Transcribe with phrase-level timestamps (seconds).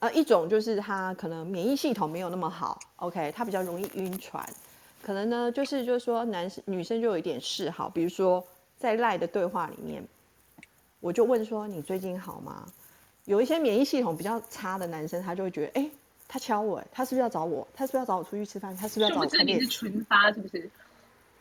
[0.00, 4.44] 呃，一种就是他可能免疫系统没有那么好，OK，他比较容易晕船。
[5.02, 8.44] 可能呢，就是就是说，男生女生就有一点嗜好，比如说
[8.78, 10.02] 在赖的对话里面，
[11.00, 12.66] 我就问说你最近好吗？
[13.26, 15.90] 有一些免疫系统比较差的男生，他就会觉得，哎，
[16.26, 17.66] 他敲我，他是不是要找我？
[17.74, 18.74] 他是不是要找我出去吃饭？
[18.76, 19.64] 他是不是要找我看电影？
[19.64, 20.70] 是群发是不是？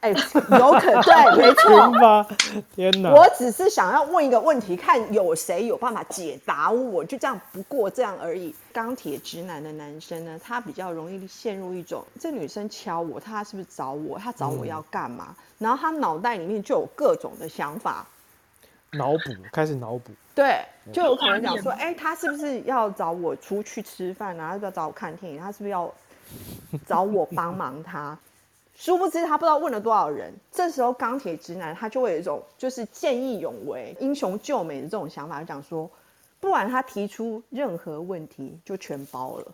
[0.01, 2.25] 哎， 有可对， 没错。
[2.73, 3.11] 天哪！
[3.11, 8.55] 我只是想要问一个问题，看有谁有办法解答我，就这样，不过这样而已。
[8.71, 14.17] 钢铁直男的男生呢，他比较容易陷入一种，这女生敲我，他是不是找我？
[14.17, 15.35] 他找我要干嘛？
[15.57, 18.07] 然后他脑袋里面就有各种的想法，
[18.91, 20.11] 脑补，开始脑补。
[20.33, 24.53] 对，就有可能讲说，哎，他是不是要找我出去吃饭啊？
[24.53, 25.37] 要不要找我看电影？
[25.37, 25.93] 他是不是要
[26.87, 28.17] 找我帮忙他？
[28.79, 35.91] 殊不知他不知道问了多少人，这时候钢铁直男他就会有一种就是见义勇为、英雄救美的这种想法，讲说，
[36.39, 39.45] 不管他提出任何问题就全包了，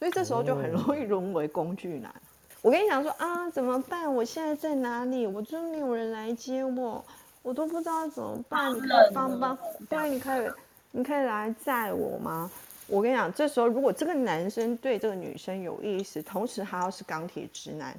[0.00, 2.12] 所以这时候就很容易沦为工具男。
[2.60, 4.12] 我跟你讲说啊，怎么办？
[4.12, 5.28] 我现在在哪里？
[5.28, 7.04] 我真没有人来接我，
[7.42, 8.74] 我都不知道怎么办。
[8.74, 9.56] 你可以帮帮，
[9.88, 10.50] 对，你可以，
[10.90, 12.50] 你可以来载我吗？
[12.88, 17.96] 我跟你讲，这时候如果这个男生对这个女生有意思，同时他要是钢铁直男。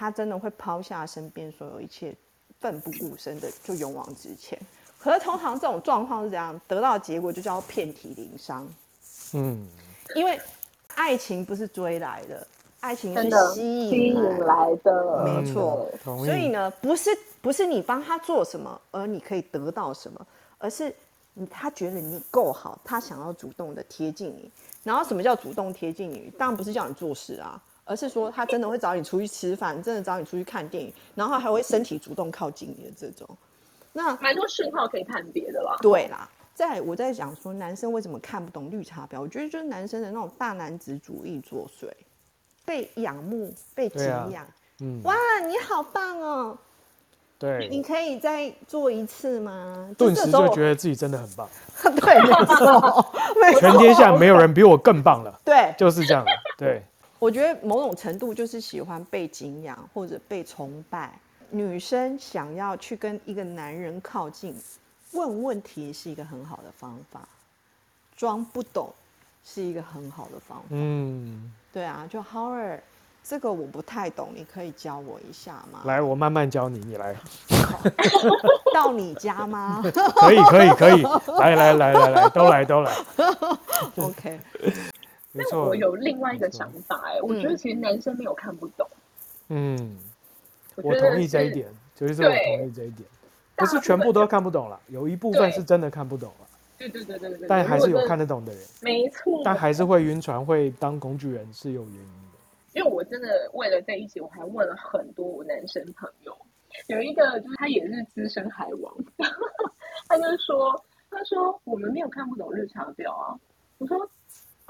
[0.00, 2.16] 他真的会抛下身边所有一切，
[2.58, 4.58] 奋不顾身的就勇往直前。
[4.98, 6.58] 可是通常这种状况是怎样？
[6.66, 8.66] 得到的结果就叫遍体鳞伤。
[9.34, 9.68] 嗯，
[10.14, 10.40] 因为
[10.94, 12.46] 爱情不是追来的，
[12.80, 15.86] 爱情是吸引来的，没错。
[16.02, 17.10] 所以呢，不是
[17.42, 20.94] 不是你帮他做什么，而你可以得到什么，而是
[21.34, 24.50] 你他觉得你够好，他想要主动的贴近你。
[24.82, 26.32] 然后什么叫主动贴近你？
[26.38, 27.62] 当然不是叫你做事啊。
[27.90, 33.28] 而是说，他真的会找你出去吃饭，真的找你出去看电影，然后还会身体主动靠近你的这种。
[33.92, 35.76] 那蛮多讯号可以判别的啦。
[35.82, 39.20] 对啦，在我在讲说，男生为什么看不懂绿茶婊？
[39.20, 41.90] 我觉得就是男生的那种大男子主义作祟，
[42.64, 44.46] 被仰慕、被敬仰。
[44.78, 45.00] 嗯。
[45.02, 46.56] 哇，你好棒哦！
[47.40, 47.66] 对。
[47.68, 49.90] 你可以再做一次吗？
[49.98, 51.48] 顿时就觉得自己真的很棒。
[51.82, 53.58] 对，没错。
[53.58, 55.36] 全天下没有人比我更棒了。
[55.44, 56.24] 对，就是这样。
[56.56, 56.80] 对。
[57.20, 61.12] 我觉得某种程度就是喜欢被敬仰或者被崇拜。
[61.50, 64.56] 女生想要去跟一个男人靠近，
[65.12, 67.20] 问问题是一个很好的方法，
[68.16, 68.90] 装不懂
[69.44, 70.64] 是一个很好的方法。
[70.70, 72.80] 嗯，对啊，就 Howard，
[73.22, 75.82] 这个我不太懂，你可以教我一下吗？
[75.84, 77.14] 来，我慢慢教你，你来。
[78.72, 79.82] 到你家吗？
[79.82, 81.02] 可以，可以，可以。
[81.38, 82.96] 来来来来来，都来都来。
[83.96, 84.40] OK。
[85.32, 88.86] 那我有另外一个想法哎，我觉得其实男生没有看不懂。
[89.48, 89.96] 嗯，
[90.76, 93.08] 我同意这一点，就是我同意这一点，
[93.54, 96.46] 不是全部都看不懂了，有一部分是真的看不懂了。
[96.76, 97.46] 对对对对对。
[97.46, 98.62] 但还是有看得懂的人。
[98.80, 99.42] 没错。
[99.44, 102.38] 但还是会晕船，会当工具人是有原因的。
[102.72, 106.36] 因为我真的为了在一起，我还问了很多我男生朋友，
[106.88, 108.92] 有一个就是他也是资深海王，
[110.08, 113.38] 他就说，他说我们没有看不懂日常表啊，
[113.78, 114.10] 我说。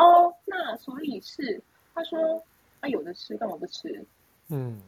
[0.00, 1.62] 哦，那所以是
[1.94, 2.42] 他说
[2.80, 4.02] 他有的吃，干嘛不吃？
[4.48, 4.80] 嗯，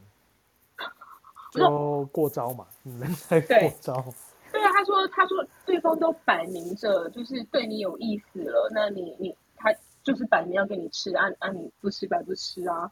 [1.53, 4.03] 就过招嘛，人在过招。
[4.51, 9.71] 对啊，他说他说对方都摆明着就是对你有意思了，那你你他
[10.03, 12.91] 就是摆明要给你吃，啊啊你不吃白不吃啊。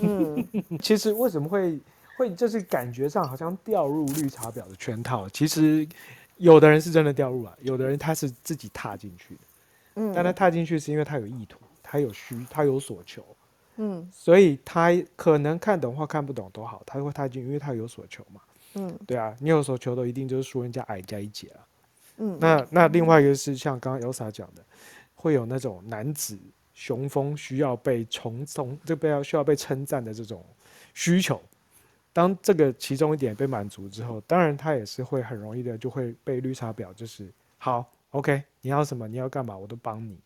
[0.00, 0.46] 嗯，
[0.80, 1.78] 其实为什么会
[2.16, 5.28] 会就是感觉上好像掉入绿茶婊的圈套？
[5.28, 5.86] 其实
[6.38, 9.40] 有的人是真的掉入了，有的人他是自己踏进去的。
[10.14, 13.24] 但他踏进去是因为他有意图，他有需，他有所求，
[13.76, 18.42] 嗯，所以他可能看懂或看不懂都好，他会踏进，因为他有所求嘛，
[18.74, 21.64] 嗯，对啊，你有所求的一定就是输人家矮加一截啊，
[22.18, 24.62] 嗯，那那另外一个是像刚刚 Elsa 讲的，
[25.14, 26.38] 会有那种男子
[26.74, 30.44] 雄风需要被崇崇，这被要需要被称赞的这种
[30.92, 31.40] 需求，
[32.12, 37.90] 当这个其中一点被满足之后，当然他也是会很容易的就会被绿茶婊就是好。
[38.16, 39.06] OK，你要什么？
[39.06, 39.54] 你要干嘛？
[39.54, 40.18] 我都帮你。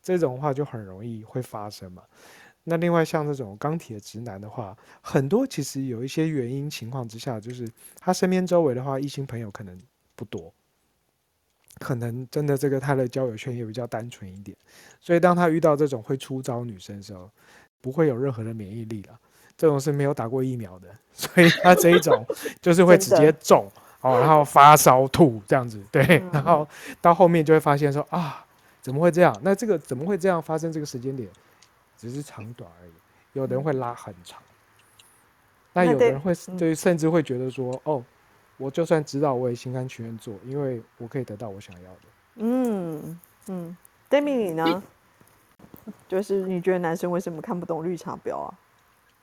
[0.00, 2.04] 这种话就很容易会发生嘛。
[2.62, 7.68] 那另外像这种钢铁直男的话，很多其实有一些原因情况之下，就是
[7.98, 9.76] 他身边周围的话，异性朋友可能
[10.14, 10.54] 不多，
[11.80, 14.56] 可能真的这个他的交友圈也比较单纯一点。
[15.00, 17.28] 所以当他遇到这种会出招女生的时候，
[17.80, 19.18] 不会有任何的免疫力了。
[19.56, 22.24] 这种是没有打过疫苗的，所以他这一种
[22.60, 23.68] 就是会直接中。
[24.02, 26.68] 哦，然后发烧吐这样子，对，然后
[27.00, 28.44] 到后面就会发现说啊，
[28.80, 29.34] 怎么会这样？
[29.42, 30.70] 那这个怎么会这样发生？
[30.70, 31.28] 这个时间点
[31.96, 32.92] 只是长短而已，
[33.32, 34.40] 有的人会拉很长，
[35.72, 38.04] 那有的人会对，甚至会觉得说，哦，
[38.58, 42.00] 我就算知道，我也心甘情愿做，因为我可以得到我想要的。
[42.36, 43.76] 嗯嗯
[44.10, 44.82] ，Demi 你呢？
[46.08, 48.54] 就是你觉得男生为什么看不懂绿茶婊啊？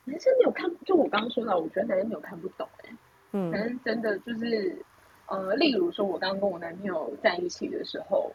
[0.05, 2.89] 男生没有看，就我刚刚说到，我觉得男生没有看不懂哎、
[3.31, 4.83] 嗯男生真的就是，
[5.27, 8.31] 呃，例如说，我刚跟我男朋友在一起的时候，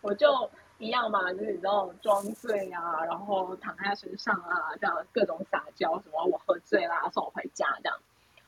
[0.00, 7.96] 我就一样嘛，就是你知道装醉啊，然后躺在他身上啊，这样各种撒娇，什么我喝醉啦，送我回家这样。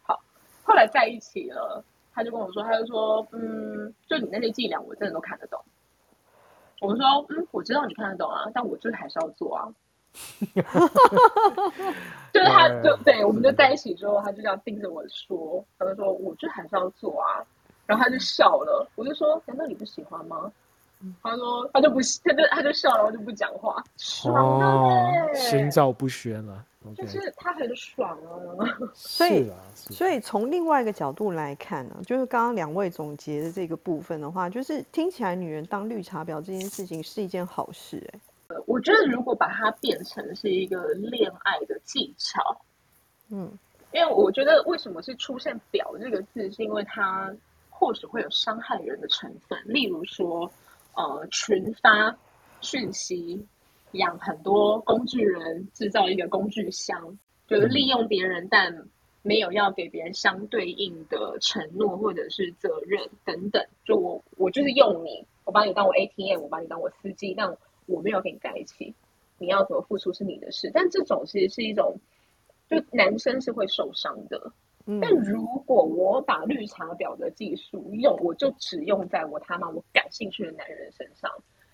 [0.02, 0.20] 好，
[0.64, 5.60] 后来在一起了，他就跟我说，他就说，嗯，就你那些伎俩，我真的都看得懂。
[6.80, 9.72] 我说，嗯，我知道你看得懂啊，但我就是还是要做啊。
[12.32, 17.44] 就是他就对，我们就在一起之后，他就这样盯着我说，他就说，我就还是要做啊。
[17.86, 20.50] 然后他就笑了，我就说，难道你不喜欢吗？
[21.22, 23.84] 他说，他就不，他就他就笑了，然后就不讲话，
[24.26, 26.64] 哦，心照不宣了。
[26.96, 28.64] 就是他很爽啊。
[28.94, 38.20] 所以是啊，所以从另外一个角度来看呢，就是刚刚两位总结的这个部分的话，就是听起来女人当绿茶婊这件事情是一件好事、哎，
[38.66, 42.60] 我觉得如果把它变成是一个恋爱的技巧，
[43.30, 43.58] 嗯，
[43.92, 47.34] 因为我觉得为什么是出现“表”这个字，是因为它
[47.70, 50.50] 或许会有伤害人的成分，例如说，
[50.94, 52.16] 呃，群发
[52.60, 53.46] 讯息，
[53.92, 58.86] 养很多工具人，制造一个工具箱，就是利用别人，但
[59.22, 63.64] 没有要给别人相对应的承诺或者是责任等等。
[63.84, 68.94] 就我我就是用你，我把你当我 ATM，我把你当我司机，但我没有跟你在一起，
[69.38, 70.70] 你要怎么付出是你的事。
[70.72, 71.98] 但这种其实是一种，
[72.68, 74.52] 就男生是会受伤的。
[74.86, 81.30] 嗯但如果我把绿茶婊的技术用，我就只用在我他妈我感兴趣的男人身上。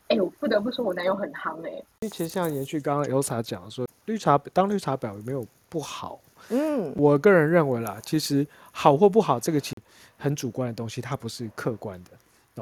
[0.06, 6.20] 哎、我不得不说，我男友很夯哎、其实像延续刚刚 Elsa 讲的说，绿茶当绿茶婊有没有不好？
[6.50, 9.76] 嗯，我个人认为啦，其实好或不好，这个其实
[10.16, 12.10] 很主观的东西，它不是客观的。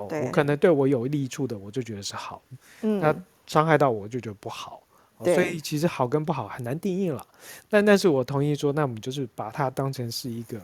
[0.01, 2.41] 哦，对我可能对我有利处的，我就觉得是好；
[2.83, 3.15] 嗯那
[3.49, 4.81] 伤害到我，就觉得不好。
[5.25, 7.27] 所以其实好跟不好很难定义了。
[7.69, 10.61] 但但是我同意说，那我们就是把它当成是一个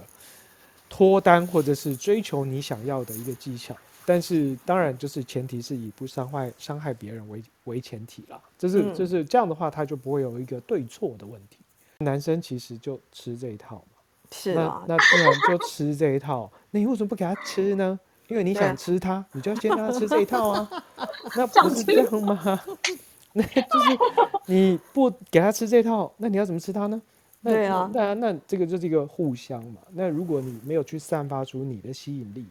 [0.88, 3.76] 脱单或者是追求你想要的一个技巧。
[4.06, 8.40] 但是当然就是前提是以不伤害伤害别人为为前提啦。
[8.56, 11.58] 就是嗯就是这样的话，他就不会有一个对错的问题。
[11.98, 13.82] 男生其实就吃这一套嘛。
[14.30, 17.98] 是啊，那既然就吃这一套， 那你为什么不给他吃呢？
[18.28, 20.70] 因为你想吃它，你就要先让他吃这一套啊。
[21.36, 22.60] 那不是这样吗？
[23.36, 23.98] 那就是
[24.46, 27.00] 你不给他吃这套，那你要怎么吃它呢？
[27.40, 29.80] 那对啊那那这个就是一个互相嘛。
[29.92, 32.46] 那如果你没有去散发出你的吸引力，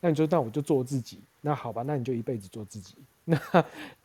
[0.00, 1.18] 那你就那我就做自己。
[1.40, 2.94] 那好吧，那你就一辈子做自己。
[3.24, 3.38] 那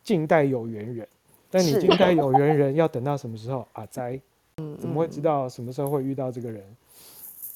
[0.02, 1.06] 静待有缘人，
[1.50, 3.86] 但你是静待有缘人要等到什么时候啊？
[3.86, 4.20] 哉，
[4.56, 6.64] 嗯怎么会知道什么时候会遇到这个人？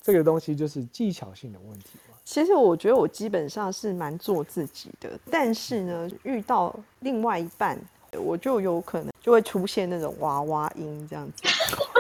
[0.03, 2.10] 这个东西就是技巧性的问题嘛。
[2.31, 7.77] 其实我觉得我基本上是蛮做自己的，但是呢，遇到另外一半，
[8.25, 11.43] 我就有可能就会出现那种娃娃音这样子。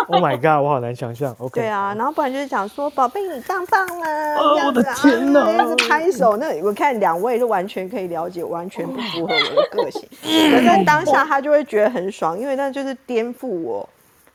[0.07, 1.35] Oh my god，我好难想象。
[1.39, 6.37] OK，对啊，然后不然就是讲说宝贝你棒棒啦，哦这样子啊我的天哪这样子拍手。
[6.37, 10.09] 那我看两位是完全可以了解，完全不符合我的个性。
[10.23, 13.89] 可在当下他就会觉得很爽，因为那就是颠覆我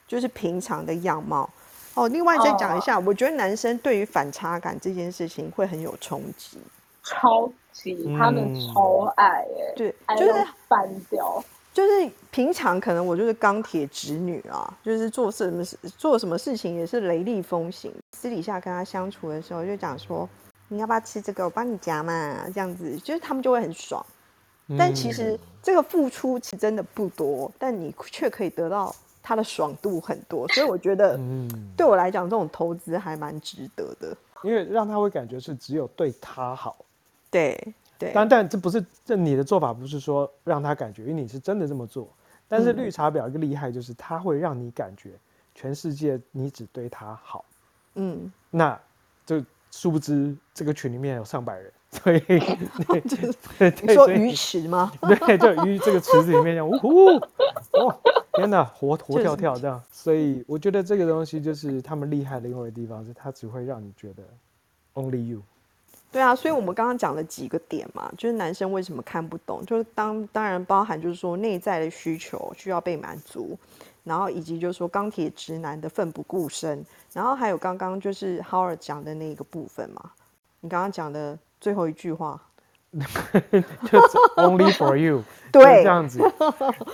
[0.07, 1.49] 就是平常的样貌。
[1.95, 6.59] 哦，另外再讲一下，我觉得男生对于反差感这件事情会很有冲击。
[7.03, 10.33] 超级，他们嗯超爱哎、对，就是
[10.67, 11.43] 翻掉。
[11.73, 17.93] 就是平常可能我就是钢铁直女啊，就是做什么事做什么事情也是雷厉风行。
[18.13, 20.27] 私底下跟他相处的时候，就讲说
[20.69, 24.03] 你要不要吃这个，我帮你夹嘛，这样子，就是他们就会很爽。
[24.77, 34.15] 但其实这个付出其实真的不多，但你却可以得到他的爽度很多，所以 我觉得嗯，对我来讲，这种投资还蛮值得的。
[34.43, 36.77] 因为让他会感觉是只有对他好，
[37.31, 42.07] 对对，但但这不是这你的做法不是说让他感觉，因为你是真的这么做。
[42.47, 45.13] 但是嗯绿茶婊一个厉害就是他会让你感觉
[45.55, 47.43] 全世界你只对他好，
[47.95, 48.79] 嗯，那
[49.25, 52.19] 就殊不知这个群里面有上百人，所以
[52.87, 53.01] 对
[53.57, 54.91] 对对，说鱼池吗？
[55.01, 57.15] 对，就鱼这个池子里面这样，呜呼，
[57.71, 57.99] 哦，
[58.35, 59.81] 天哪，活活跳跳 这样。
[59.91, 64.23] 所以我觉得这个东西就是他们厉害的另外地方，是它只会让你觉得
[64.93, 65.41] only you。
[66.11, 73.57] 对啊，所以我们刚刚讲了几个点嘛，就是男生为什么看不懂，就是当当然包含就是说内在的需求需要被满足，
[74.05, 80.11] 然后以及就是说钢铁直男的奋不顾身，然后还有刚刚就是 Howard 讲的那个部分嘛，
[80.61, 82.41] 你刚刚讲的最后一句话，
[83.91, 85.83] 就是 only for you， 对。
[85.83, 86.19] 这样子，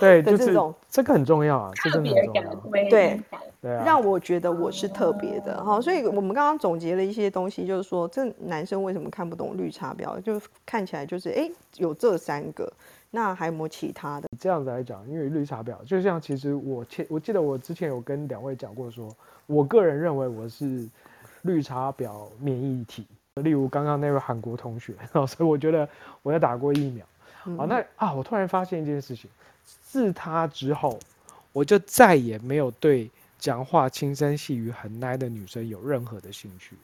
[0.00, 0.74] 对，就是这种。
[0.88, 3.20] 这个很重要啊，这特真的很重要，，对。
[3.60, 12.70] 对啊，让我觉得我是特别的哈，所以我们刚刚总结了一些东西，就是说这男生为什么看不懂绿茶婊，就看起来就是哎有这三个，
[13.12, 14.28] 那还有没有其他的？
[14.36, 19.08] 这样子来讲，因为绿茶婊，就像其实我前我记得我之前有跟两位讲过说，
[19.46, 20.88] 我个人认为我是
[21.42, 23.06] 绿茶婊免疫体。
[23.40, 24.92] 例如刚刚那位韩国同学，
[25.26, 25.88] 所以我觉得
[26.22, 27.06] 我要打过疫苗。
[27.56, 29.30] 好，那啊，我突然发现一件事情，
[29.64, 30.98] 自他之后，
[31.52, 36.76] 我就再也没有对讲话轻声细语很奶的女生有任何的兴趣。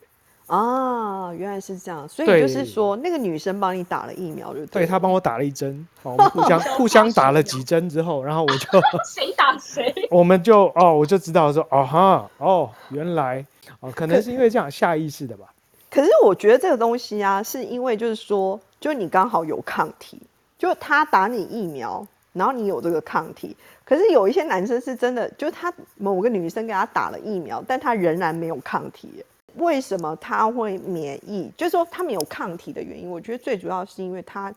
[0.47, 13.45] 啊，原来是这样，所以就是说，那个女生帮你打了疫苗，就对她帮我打了一针，好，我们互相 互相打了几针之后，然后我就 谁打谁，我们就哦，我就知道说，哦哈，哦，原来
[13.81, 15.45] 哦，可能是因为这样下意识的吧。
[15.91, 20.21] 可是我觉得这个东西啊，是因为就是说，就你刚好有抗体，
[20.59, 23.57] 就他打你疫苗，然后你有这个抗体。
[23.85, 29.25] 可是有一些男生是真的，就他某个女生给他打了疫苗，但他仍然没有抗体。
[29.55, 31.51] 为什么他会免疫？
[31.57, 34.55] 就是说他没有抗体的原因，我觉得最主要是因为他，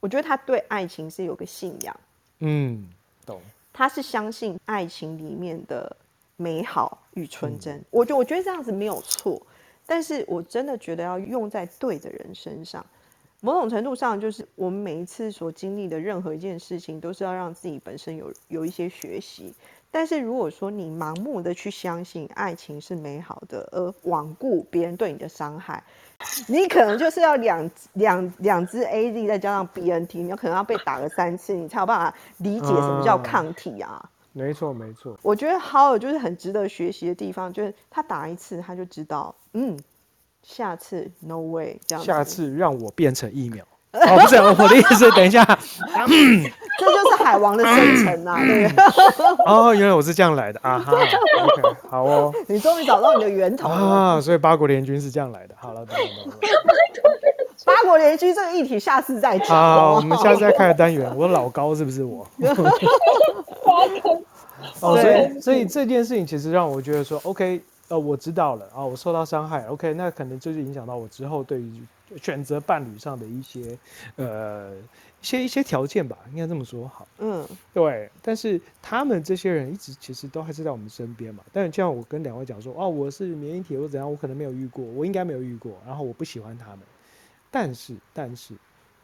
[0.00, 1.96] 我觉得他对爱情是有个信仰。
[2.40, 2.86] 嗯，
[3.24, 3.40] 懂。
[3.72, 5.96] 他是相信爱情里面的
[6.36, 7.82] 美好与纯真。
[7.90, 9.40] 我觉我觉得这样子没有错，
[9.90, 12.84] 但是我真的觉得要用在对的人身上。
[13.40, 19.54] 某种程度上，就是我们每一次所经历的任何一件事情，都是要让自己本身有有一些学习。
[19.90, 25.82] 但是如果说你盲目的去相信爱情是美好的，而罔顾别人对你的伤害，
[26.48, 34.10] 你可能就是要两两两支 A Z 再加上 B N T，你有可能要被打个三次，你才有办法理解什么叫抗体啊？
[34.32, 39.78] 没错没错，我觉得好友就是很值得学习的地方，就是他打一次他就知道，嗯，
[40.42, 43.64] 下次 No way 这样，下次让我变成疫苗。
[43.92, 45.42] 哦，不是我的意思，等一下，
[46.78, 48.66] 这就是海王的生成啊，对
[49.46, 55.54] 哦，原来我是这样来的啊哈，OK，好哦，你终于找到你的源头啊，所以八国联军是这样来的。
[55.58, 57.18] 好了，懂了，懂了。
[57.68, 59.48] 八国联军这个议题下次再讲。
[59.48, 61.14] 好，我们下次再开个单元。
[61.16, 62.26] 我老高是不是我？
[64.80, 71.82] 哦，所以所以这件事情其实让我觉得说，OK，呃，我知道了啊，我受到伤害，OK，那可能就是影响到我之后对于。
[72.22, 73.78] 选择伴侣上的一些，
[74.16, 74.72] 呃，
[75.20, 77.06] 一些一些条件吧，应该这么说好。
[77.18, 78.08] 嗯，对。
[78.22, 81.42] 但是他们这些人一直其实都还是在我们身边嘛。
[81.52, 85.72] 但是像我跟两位讲说，哦，我是免疫体或怎样，我可能没有遇过，我应该没有遇过。
[85.86, 86.78] 然后我不喜欢他们，
[87.50, 88.54] 但是但是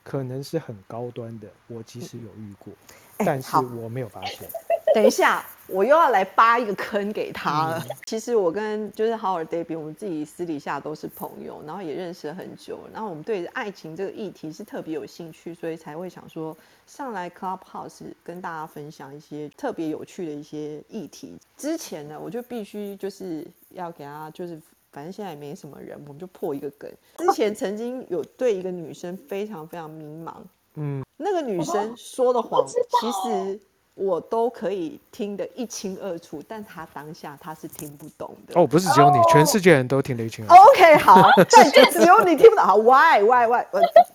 [0.02, 2.72] 可能是很高端的，我其实有遇过，
[3.18, 4.48] 但是我没有发现。
[4.94, 7.84] 等一下，我又要来扒一个坑给他了。
[8.06, 12.78] 其实我跟就是好尔 David，我们自己私底下都是朋友，然后也认识了很久。
[12.92, 21.36] 然后我们对爱情这个议题是特别有兴趣，所以才会想说上来 Clubhouse 跟大家分享一些特别有趣的一些议题。
[21.56, 24.62] 之前呢，我就必须就是要给他，就是
[24.94, 26.90] 反正现在也没什么人，我们就破一个梗。
[27.18, 30.34] 之前曾经有对一个女生非常非常迷茫，
[30.76, 33.60] 嗯，那个女生说的谎，其实。
[33.96, 38.60] 我都可以听得一清二楚，但她当下她是听不懂的。
[38.60, 40.62] 哦，不是只有你，全世界人都听得一清二楚。
[40.72, 42.64] OK，好， 但就只有你听不懂。
[42.64, 43.64] 好，Why Why Why？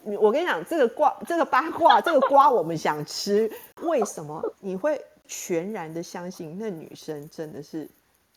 [0.04, 3.50] 我我跟你讲，这个瓜，这个八卦，这个瓜我们想吃。
[3.84, 7.90] 为什么你会全然的相信那女生真的是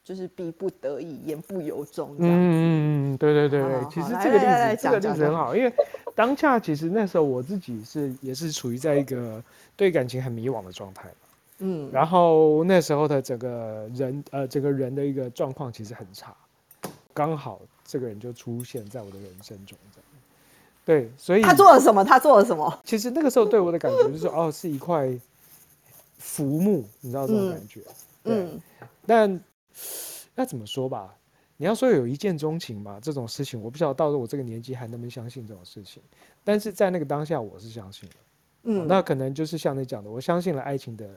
[0.05, 2.15] 就是逼不得已、言不由衷？
[2.19, 3.85] 嗯嗯嗯，对对对对。
[3.91, 5.73] 其实这个例子，这个例子很好，因为
[6.15, 9.43] 当下其实那时候我自己是也是处于在一个
[9.77, 11.09] 对感情很迷惘的状态。
[11.59, 16.35] 嗯，然后那时候的整个人，呃，整个人的一个状况其实很差，
[17.15, 20.07] 刚好这个人就出现在我的人生中，这样。
[20.85, 22.03] 对，所以他做了什么？
[22.05, 22.81] 他做了什么？
[22.85, 25.09] 其实那个时候对我的感觉就是，哦，是一块
[26.19, 27.81] 浮木，你知道这种感觉。
[28.25, 28.61] 嗯。
[29.07, 29.41] 但
[30.35, 31.14] 那怎么说吧？
[31.57, 36.02] 你要说有一见钟情吧，这种事情，我不晓得到了我这个年纪还能不能相信这种事情。
[36.45, 38.17] 但是在那个当下，我是相信的。
[38.64, 38.87] 嗯。
[38.87, 41.09] 那可能就是像你讲的，我相信了爱情的。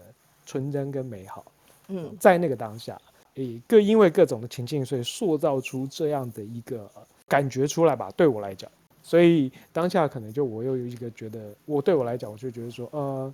[0.47, 1.43] 纯真跟美好，
[1.87, 3.01] 嗯，在那个当下，
[3.33, 6.87] 诶，各因为各种的情境，所以塑造出这样的一个
[7.27, 8.11] 感觉出来吧。
[8.15, 8.69] 对我来讲，
[9.01, 13.33] 所以当下可能就我又有一个觉得，我对我来讲，我就觉得说，呃，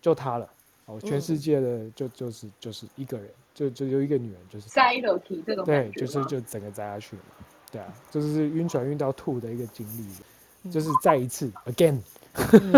[0.00, 0.50] 就他了，
[0.88, 7.22] 哦，全世界的就就是就是一个人，就就有一个女人，就是栽了体这种对，就是就整个栽下去嘛，
[7.70, 12.00] 对啊，就是晕船晕到吐的一个经历，就是再一次 again，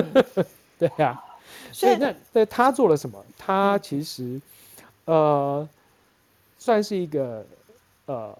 [0.76, 1.24] 对啊。
[1.72, 3.24] 所以那那他做了什么？
[3.36, 4.40] 他其实，
[5.04, 5.68] 呃，
[6.58, 7.44] 算是一个
[8.06, 8.36] 呃，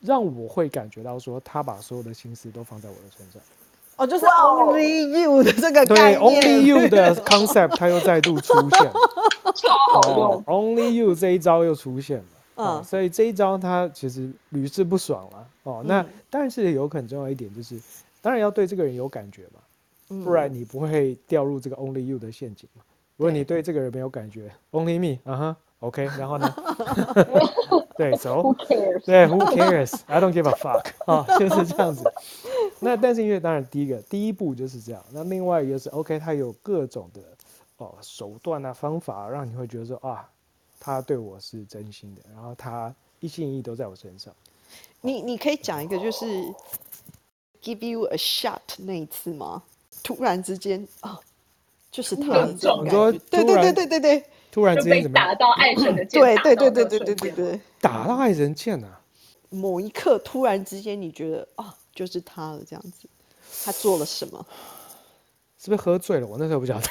[0.00, 3.40] 让我会感觉到说，他把所有的心思都放在我的身上。
[3.96, 8.90] 哦，就是 only you 的这个对 only you 的 concept，它又再度出现。
[9.94, 12.24] 哦，only you 这一招又出现了。
[12.56, 15.46] 嗯，所以这一招他其实屡试不爽了。
[15.64, 17.78] 哦，那但是有很重要一点就是，
[18.20, 19.60] 当然要对这个人有感觉嘛。
[20.24, 22.82] 不然你不会掉入这个 only you 的陷阱嘛。
[23.16, 26.54] 如果你对这个人没有感觉，only me，啊哈，OK，然后呢？
[27.96, 29.04] 对，走 Who cares？
[29.06, 32.04] 对，Who cares？I don't give a fuck 啊，就是这样子。
[32.80, 37.22] 那但是因为当然第一个第一步就是这样，那另外一个是 OK，他有各种的
[37.78, 40.28] 哦手段啊方法，让你会觉得说啊，
[40.78, 44.34] 他对我是真心的，然后他一心一意都在我身上。
[45.00, 46.26] 你你可以讲一个就是
[47.62, 49.62] give you a shot 那一次吗？
[50.02, 51.18] 突然之间啊，
[51.90, 59.00] 就是他很这种感觉，对对对突然对对对突然之间怎么打到爱神的剑，对打对对对对对对对，打到爱人剑啊？
[59.50, 63.08] 某一刻突然之间你觉得啊，就是他了这样子，
[63.64, 64.44] 他做了什么？
[65.56, 66.26] 是不是喝醉了？
[66.26, 66.86] 我那时候不晓得，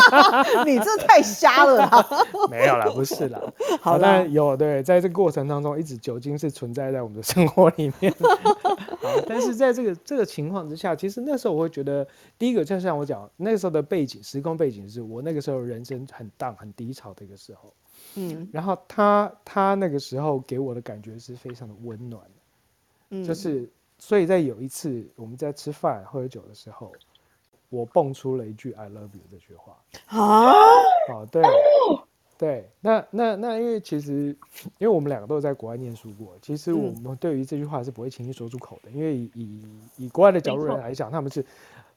[0.64, 1.90] 你这太瞎了啦！
[2.48, 3.38] 没有啦，不是啦。
[3.82, 8.10] 好啦当然有对，在这个过程当中，一直酒精是存在在我们的生活里面。
[9.02, 12.06] 好，但是在这个这个情况之下，其实那时候我会觉得，
[12.38, 17.74] 第一个就像我讲，那个时候的背景，时空背景是我那个时候人生很荡、很低潮的一个时候。
[18.14, 22.30] 嗯然后他他那个时候给我的感觉是非常的温暖的，
[23.10, 26.92] 嗯，就是所以在有一次我们在吃饭喝酒的时候，
[27.68, 29.76] 我蹦出了一句 “I love you” 这句话。
[30.06, 30.52] 啊，
[31.12, 31.42] 哦，对，
[32.38, 34.36] 对，那那那，因为其实，
[34.78, 39.62] 因为我们两个都有在国外念书过，其实我嗯们对于这句话是不会轻易说出口的，因为以以
[39.96, 41.44] 以国外的角度人来讲，他们是，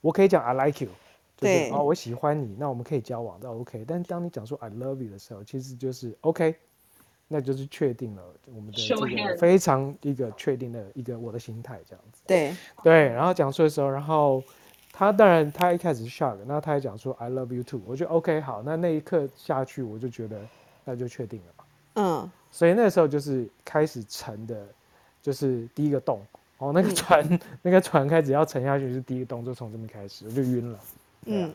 [0.02, 0.92] 我可以讲 I like you，
[1.38, 1.70] 就是对。
[1.72, 6.56] 哦，我喜欢你，那我们可以交往，那 OK，但当你讲说 I love you 的时候，其实就是 OK，
[7.34, 8.22] 那就是确定了
[8.54, 12.22] 我们的这个非常一个确定的一个我的心态这样子。
[12.28, 14.44] 对，对，然后讲述的时候，然后
[14.92, 20.42] 他当然他一开始是 shock，那他也讲说 I love you too，我觉得 OK 好，那那一刻下去我就觉得
[20.84, 21.64] 那就确定了嘛，
[21.96, 22.32] 嗯。
[22.52, 24.68] 所以那时候就是开始沉的，
[25.22, 26.22] 就是第一个洞。
[26.58, 26.96] 哦，那个嗯。
[26.96, 30.80] 船、 那个船开始要沉下去是第一个洞，就从这边开始我就晕了，
[31.28, 31.54] 嗯。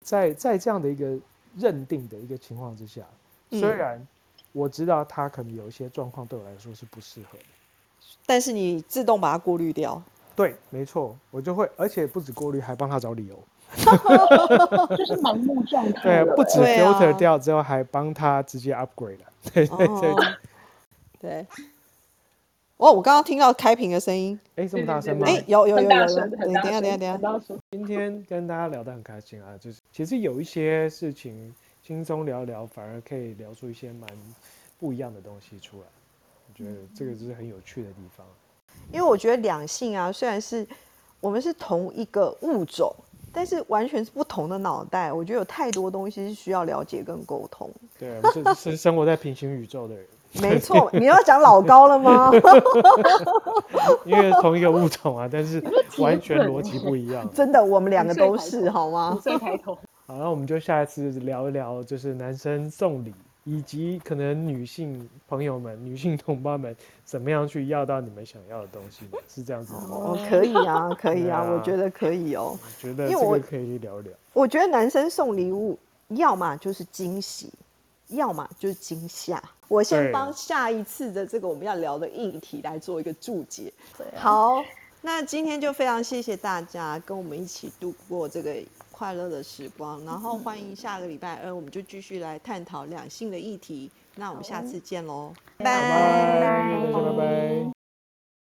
[0.00, 1.18] 在在这样的一个
[1.56, 3.02] 认定的一个情况之下，
[3.50, 4.06] 虽嗯然
[4.52, 7.44] 我知道他可能有一些状况对我来说是不适合的。
[8.26, 10.00] 但是你自动把它过滤掉。
[10.34, 13.38] 对，没错，我就会，而且不止过滤，还帮他找理由。
[14.96, 19.24] 就是盲目状态对，不止 filter 掉之后，还帮他直接 upgrade 了。
[19.52, 20.16] 对对对，哦，
[21.18, 21.46] 对。
[22.78, 25.26] 哇，我刚刚听到开屏的声音，哎，这么大声吗？
[25.26, 27.18] 哎，有有有有等一下等一下等一下。
[27.70, 34.08] 今天跟大家聊得很开心啊，就是其实有一些事情轻松聊聊，反而可以聊出一些蛮
[34.78, 35.86] 不一样的东西出来。
[36.48, 38.24] 我觉得这个就是很有趣的地方。
[38.92, 40.64] 因为我觉得两性啊，虽然是
[41.20, 42.94] 我们是同一个物种，
[43.32, 45.12] 但是完全是不同的脑袋。
[45.12, 47.68] 我觉得有太多东西是需要了解跟沟通。
[47.98, 50.06] 对，我们是是生活在平行宇宙的人，
[50.40, 52.30] 没错，你要讲老高了吗？
[54.06, 55.60] 因为同一个物种啊，但是
[55.98, 57.28] 完全逻辑不一样。
[57.34, 59.20] 真的，我们两个都是好吗五？
[59.20, 59.76] 岁抬头，
[60.12, 69.06] 好，那我们就下一次聊一聊，就是男生送礼，以及可能女性朋友们、女性同胞们怎么样去要到你们想要的东西？
[69.26, 69.86] 是这样子吗？
[69.90, 72.58] 哦，可以啊，可以啊，啊我觉得可以哦。
[72.62, 74.12] 我觉得因为我这个可以聊一聊。
[74.34, 77.50] 我觉得男生送礼物，要么就是惊喜，
[78.08, 79.42] 要么就是惊吓。
[79.66, 83.72] 我先对帮下一次的这个我们要聊的议题来做一个注解。
[84.14, 84.62] 好，
[85.00, 88.54] 那今天就非常谢谢大家跟我们一起度过这个
[89.02, 93.90] 快乐的时光，然后欢迎下个礼拜二我们就继续来探讨两性的议题。
[94.14, 97.81] 那我们下次见喽，拜拜拜，拜。